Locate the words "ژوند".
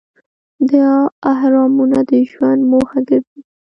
2.29-2.61